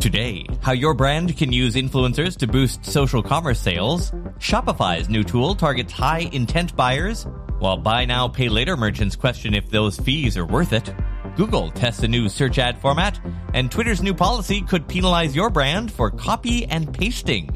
[0.00, 4.12] Today, how your brand can use influencers to boost social commerce sales.
[4.38, 7.26] Shopify's new tool targets high intent buyers,
[7.58, 10.94] while buy now, pay later merchants question if those fees are worth it.
[11.36, 13.20] Google tests a new search ad format,
[13.52, 17.50] and Twitter's new policy could penalize your brand for copy and pasting.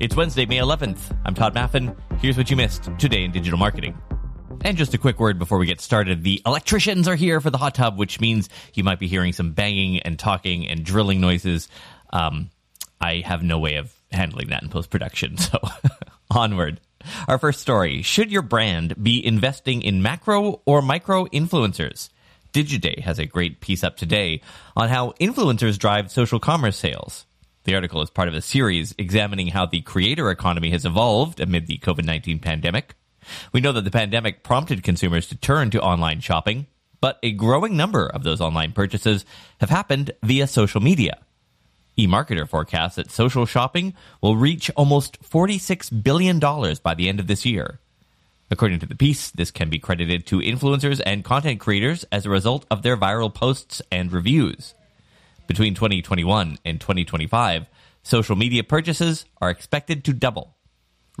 [0.00, 1.16] It's Wednesday, May 11th.
[1.24, 1.96] I'm Todd Maffin.
[2.18, 3.96] Here's what you missed today in digital marketing.
[4.60, 6.22] And just a quick word before we get started.
[6.22, 9.52] The electricians are here for the hot tub, which means you might be hearing some
[9.52, 11.68] banging and talking and drilling noises.
[12.10, 12.50] Um,
[13.00, 15.36] I have no way of handling that in post production.
[15.52, 15.58] So
[16.30, 16.80] onward.
[17.28, 22.08] Our first story Should your brand be investing in macro or micro influencers?
[22.52, 24.42] Digiday has a great piece up today
[24.76, 27.26] on how influencers drive social commerce sales.
[27.64, 31.66] The article is part of a series examining how the creator economy has evolved amid
[31.66, 32.94] the COVID 19 pandemic.
[33.52, 36.66] We know that the pandemic prompted consumers to turn to online shopping,
[37.00, 39.24] but a growing number of those online purchases
[39.60, 41.18] have happened via social media.
[41.98, 47.44] eMarketer forecasts that social shopping will reach almost $46 billion by the end of this
[47.44, 47.80] year.
[48.50, 52.30] According to the piece, this can be credited to influencers and content creators as a
[52.30, 54.74] result of their viral posts and reviews.
[55.46, 57.66] Between 2021 and 2025,
[58.02, 60.54] social media purchases are expected to double.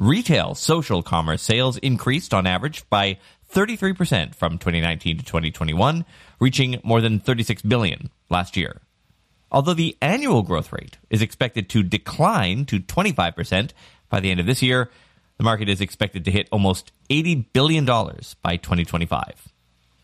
[0.02, 3.18] Retail social commerce sales increased on average by
[3.52, 6.04] 33% from 2019 to 2021,
[6.40, 8.80] reaching more than 36 billion last year.
[9.52, 13.70] Although the annual growth rate is expected to decline to 25%
[14.08, 14.90] by the end of this year,
[15.36, 19.51] the market is expected to hit almost $80 billion by 2025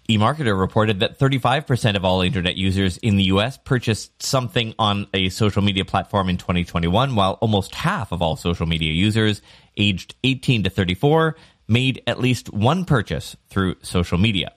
[0.08, 5.28] eMarketer reported that 35% of all internet users in the US purchased something on a
[5.28, 9.42] social media platform in 2021, while almost half of all social media users
[9.76, 11.36] aged 18 to 34
[11.68, 14.52] made at least one purchase through social media.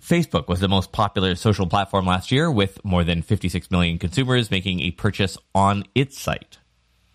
[0.00, 4.50] Facebook was the most popular social platform last year, with more than 56 million consumers
[4.50, 6.56] making a purchase on its site.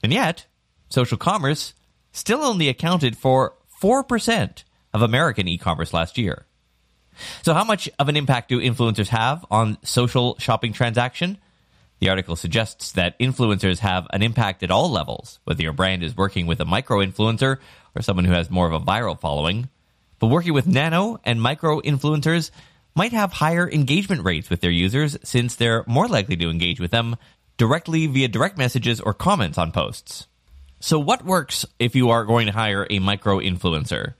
[0.03, 0.45] And yet,
[0.89, 1.73] social commerce
[2.11, 6.45] still only accounted for 4% of American e commerce last year.
[7.41, 11.37] So, how much of an impact do influencers have on social shopping transaction?
[11.99, 16.17] The article suggests that influencers have an impact at all levels, whether your brand is
[16.17, 17.59] working with a micro influencer
[17.95, 19.69] or someone who has more of a viral following.
[20.19, 22.51] But working with nano and micro influencers
[22.95, 26.91] might have higher engagement rates with their users since they're more likely to engage with
[26.91, 27.15] them
[27.57, 30.27] directly via direct messages or comments on posts.
[30.80, 34.15] So, what works if you are going to hire a micro influencer?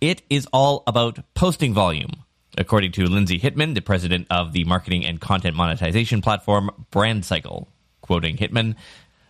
[0.00, 2.24] It is all about posting volume.
[2.58, 7.66] According to Lindsay Hitman, the president of the marketing and content monetization platform BrandCycle,
[8.00, 8.76] quoting Hitman,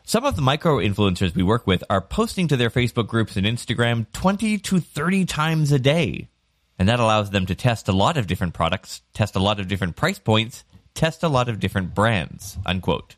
[0.05, 3.45] some of the micro influencers we work with are posting to their Facebook groups and
[3.45, 6.29] Instagram 20 to 30 times a day.
[6.79, 9.67] And that allows them to test a lot of different products, test a lot of
[9.67, 10.63] different price points,
[10.95, 13.17] test a lot of different brands, unquote.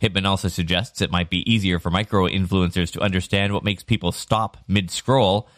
[0.00, 4.12] Hitman also suggests it might be easier for micro influencers to understand what makes people
[4.12, 5.48] stop mid scroll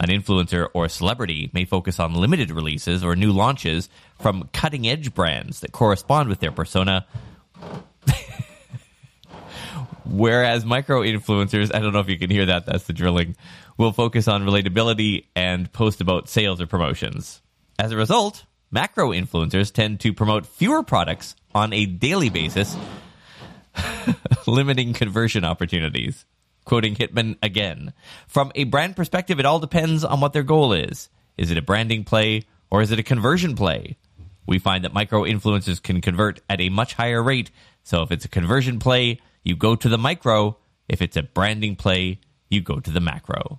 [0.00, 5.14] an influencer or celebrity may focus on limited releases or new launches from cutting edge
[5.14, 7.06] brands that correspond with their persona.
[10.06, 13.36] Whereas micro influencers, I don't know if you can hear that, that's the drilling,
[13.76, 17.42] will focus on relatability and post about sales or promotions.
[17.78, 22.76] As a result, macro influencers tend to promote fewer products on a daily basis,
[24.46, 26.24] limiting conversion opportunities.
[26.64, 27.92] Quoting Hitman again.
[28.28, 31.08] From a brand perspective, it all depends on what their goal is.
[31.36, 33.96] Is it a branding play or is it a conversion play?
[34.46, 37.50] We find that micro influencers can convert at a much higher rate.
[37.82, 40.56] So if it's a conversion play, you go to the micro.
[40.88, 43.58] If it's a branding play, you go to the macro.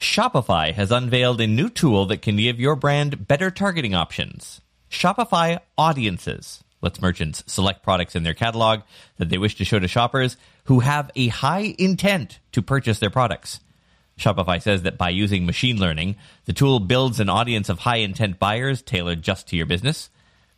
[0.00, 4.60] Shopify has unveiled a new tool that can give your brand better targeting options.
[4.90, 8.82] Shopify Audiences lets merchants select products in their catalog
[9.18, 13.10] that they wish to show to shoppers who have a high intent to purchase their
[13.10, 13.58] products.
[14.18, 16.14] Shopify says that by using machine learning,
[16.44, 20.10] the tool builds an audience of high intent buyers tailored just to your business.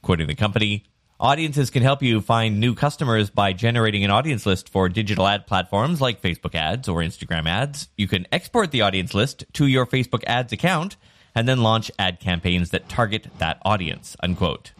[0.03, 0.85] Quoting the company,
[1.19, 5.47] audiences can help you find new customers by generating an audience list for digital ad
[5.47, 7.89] platforms like Facebook ads or Instagram ads.
[7.97, 10.97] You can export the audience list to your Facebook ads account
[11.35, 14.73] and then launch ad campaigns that target that audience, unquote.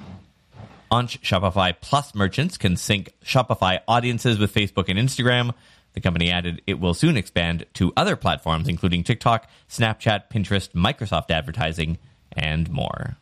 [0.91, 5.55] Launch Shopify Plus merchants can sync Shopify audiences with Facebook and Instagram.
[5.95, 11.31] The company added it will soon expand to other platforms, including TikTok, Snapchat, Pinterest, Microsoft
[11.31, 11.99] Advertising,
[12.33, 13.17] and more.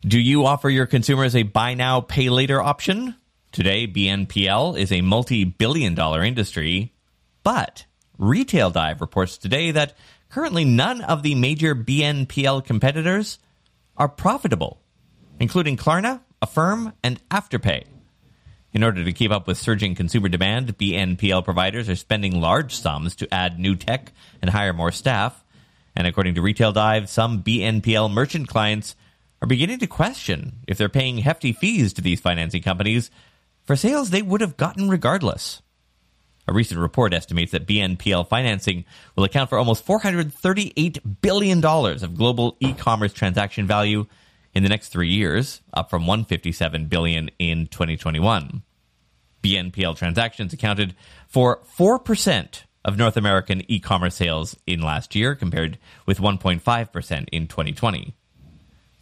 [0.00, 3.14] Do you offer your consumers a buy now, pay later option?
[3.52, 6.94] Today, BNPL is a multi billion dollar industry,
[7.42, 7.86] but
[8.18, 9.94] Retail Dive reports today that
[10.30, 13.38] currently none of the major BNPL competitors
[13.96, 14.80] are profitable,
[15.40, 17.84] including Klarna, Affirm, and Afterpay.
[18.72, 23.16] In order to keep up with surging consumer demand, BNPL providers are spending large sums
[23.16, 25.42] to add new tech and hire more staff.
[25.96, 28.94] And according to Retail Dive, some BNPL merchant clients
[29.40, 33.10] are beginning to question if they're paying hefty fees to these financing companies
[33.64, 35.62] for sales they would have gotten regardless.
[36.48, 42.56] A recent report estimates that BNPL financing will account for almost $438 billion of global
[42.58, 44.06] e-commerce transaction value
[44.54, 48.62] in the next three years, up from 157 billion in 2021.
[49.42, 50.96] BNPL transactions accounted
[51.28, 58.14] for 4% of North American e-commerce sales in last year, compared with 1.5% in 2020.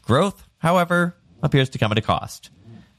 [0.03, 2.51] Growth, however, appears to come at a cost.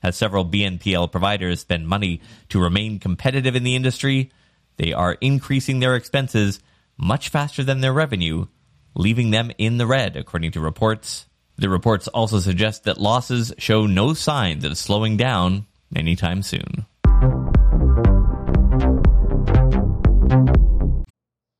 [0.03, 4.31] As several BNPL providers spend money to remain competitive in the industry,
[4.77, 6.59] they are increasing their expenses
[6.97, 8.47] much faster than their revenue,
[8.95, 11.25] leaving them in the red, according to reports.
[11.57, 15.65] The reports also suggest that losses show no signs of slowing down
[15.95, 16.85] anytime soon.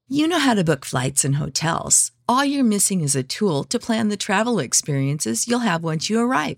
[0.10, 2.12] You know how to book flights and hotels.
[2.30, 6.20] All you're missing is a tool to plan the travel experiences you'll have once you
[6.20, 6.58] arrive.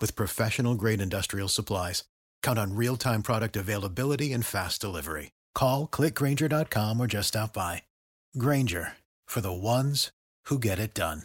[0.00, 2.04] with professional grade industrial supplies.
[2.42, 5.32] Count on real time product availability and fast delivery.
[5.54, 7.82] Call clickgrainger.com or just stop by.
[8.38, 8.92] Grainger
[9.26, 10.10] for the ones
[10.46, 11.22] who get it done.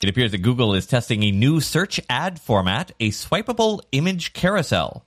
[0.00, 5.04] It appears that Google is testing a new search ad format, a swipeable image carousel.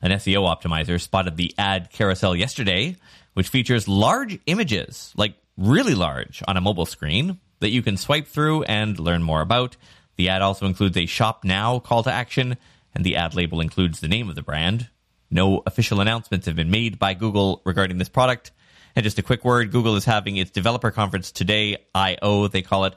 [0.00, 2.96] An SEO optimizer spotted the ad carousel yesterday,
[3.34, 8.26] which features large images, like really large, on a mobile screen that you can swipe
[8.26, 9.76] through and learn more about.
[10.16, 12.56] The ad also includes a shop now call to action,
[12.94, 14.88] and the ad label includes the name of the brand.
[15.30, 18.50] No official announcements have been made by Google regarding this product.
[18.94, 22.84] And just a quick word Google is having its developer conference today, I.O., they call
[22.84, 22.94] it.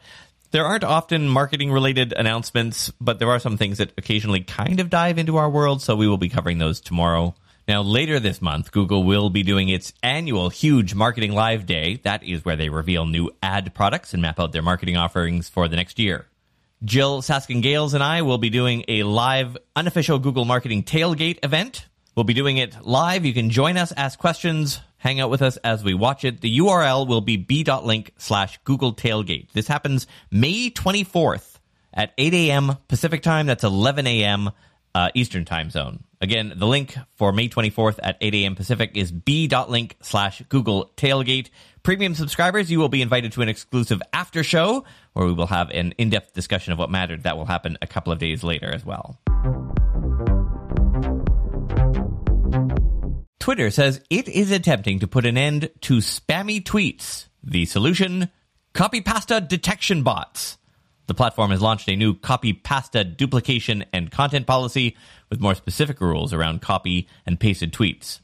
[0.51, 4.89] There aren't often marketing related announcements, but there are some things that occasionally kind of
[4.89, 7.35] dive into our world, so we will be covering those tomorrow.
[7.67, 11.99] Now, later this month, Google will be doing its annual huge Marketing Live Day.
[12.03, 15.67] That is where they reveal new ad products and map out their marketing offerings for
[15.67, 16.27] the next year.
[16.83, 21.87] Jill Saskin Gales and I will be doing a live unofficial Google Marketing Tailgate event.
[22.15, 23.25] We'll be doing it live.
[23.25, 26.41] You can join us, ask questions, hang out with us as we watch it.
[26.41, 29.51] The URL will be b.link slash Google Tailgate.
[29.53, 31.59] This happens May 24th
[31.93, 32.77] at 8 a.m.
[32.87, 33.47] Pacific time.
[33.47, 34.51] That's 11 a.m.
[34.95, 36.05] Uh, Eastern time zone.
[36.21, 38.55] Again, the link for May 24th at 8 a.m.
[38.55, 41.49] Pacific is b.link slash Google Tailgate.
[41.83, 45.69] Premium subscribers, you will be invited to an exclusive after show where we will have
[45.71, 47.23] an in depth discussion of what mattered.
[47.23, 49.19] That will happen a couple of days later as well.
[53.39, 57.27] Twitter says it is attempting to put an end to spammy tweets.
[57.43, 58.29] The solution
[58.73, 60.57] copy pasta detection bots.
[61.07, 64.97] The platform has launched a new copy pasta duplication and content policy
[65.29, 68.19] with more specific rules around copy and pasted tweets.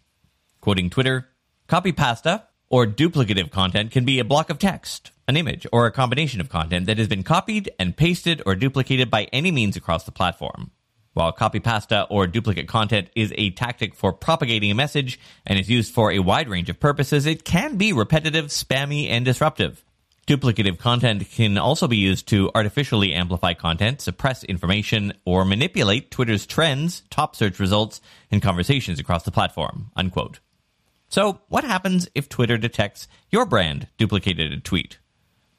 [0.61, 1.27] Quoting Twitter,
[1.67, 5.91] copy pasta or duplicative content can be a block of text, an image, or a
[5.91, 10.05] combination of content that has been copied and pasted or duplicated by any means across
[10.05, 10.71] the platform.
[11.13, 15.69] While copy pasta or duplicate content is a tactic for propagating a message and is
[15.69, 19.83] used for a wide range of purposes, it can be repetitive, spammy, and disruptive.
[20.31, 26.45] Duplicative content can also be used to artificially amplify content, suppress information, or manipulate Twitter's
[26.45, 27.99] trends, top search results,
[28.31, 29.91] and conversations across the platform.
[29.93, 30.39] Unquote.
[31.09, 34.99] So, what happens if Twitter detects your brand duplicated a tweet?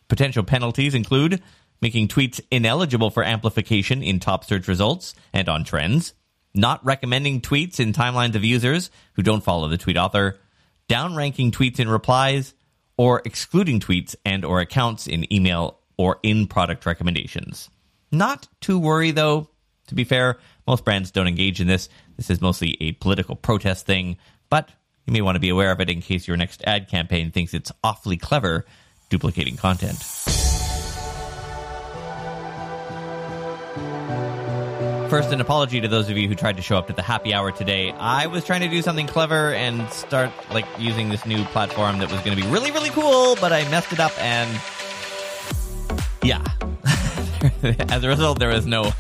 [0.09, 1.43] Potential penalties include
[1.83, 6.14] making tweets ineligible for amplification in top search results and on trends,
[6.55, 10.38] not recommending tweets in timelines of users who don't follow the tweet author,
[10.88, 12.55] downranking tweets in replies,
[12.96, 17.70] or excluding tweets and or accounts in email or in product recommendations.
[18.11, 19.49] Not to worry though.
[19.88, 21.88] To be fair, most brands don't engage in this.
[22.16, 24.16] This is mostly a political protest thing,
[24.49, 24.70] but
[25.06, 27.52] you may want to be aware of it in case your next ad campaign thinks
[27.52, 28.64] it's awfully clever
[29.11, 29.99] duplicating content.
[35.12, 37.35] First, an apology to those of you who tried to show up to the happy
[37.35, 37.90] hour today.
[37.90, 42.11] I was trying to do something clever and start like using this new platform that
[42.11, 44.49] was going to be really, really cool, but I messed it up and
[46.23, 46.42] yeah.
[47.90, 48.90] As a result, there was no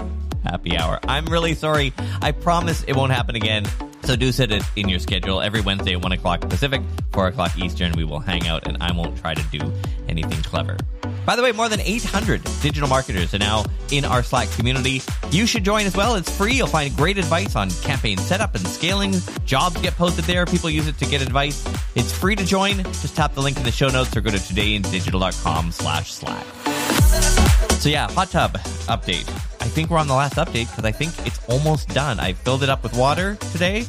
[0.44, 1.00] happy hour.
[1.04, 1.94] I'm really sorry.
[2.20, 3.64] I promise it won't happen again.
[4.04, 5.40] So do set it in your schedule.
[5.40, 6.82] Every Wednesday at 1 o'clock Pacific,
[7.12, 9.72] 4 o'clock Eastern, we will hang out and I won't try to do
[10.08, 10.76] anything clever.
[11.24, 15.02] By the way, more than 800 digital marketers are now in our Slack community.
[15.30, 16.16] You should join as well.
[16.16, 16.54] It's free.
[16.54, 19.14] You'll find great advice on campaign setup and scaling.
[19.44, 20.46] Jobs get posted there.
[20.46, 21.64] People use it to get advice.
[21.94, 22.82] It's free to join.
[22.84, 26.44] Just tap the link in the show notes or go to todayindigital.com slash Slack.
[27.74, 28.54] So yeah, hot tub
[28.88, 29.51] update.
[29.62, 32.18] I think we're on the last update because I think it's almost done.
[32.18, 33.86] I filled it up with water today.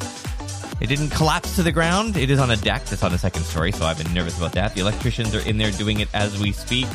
[0.80, 2.16] It didn't collapse to the ground.
[2.16, 4.52] It is on a deck that's on the second story, so I've been nervous about
[4.52, 4.76] that.
[4.76, 6.86] The electricians are in there doing it as we speak.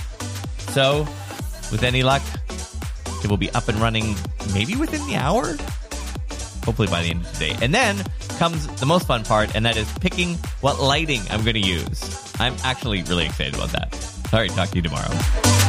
[0.70, 1.02] So,
[1.74, 2.22] with any luck,
[3.22, 4.16] it will be up and running
[4.54, 5.58] maybe within the hour.
[6.64, 7.58] Hopefully by the end of the day.
[7.62, 8.02] And then
[8.38, 12.34] comes the most fun part, and that is picking what lighting I'm going to use.
[12.40, 13.94] I'm actually really excited about that.
[14.32, 15.69] All right, talk to you tomorrow.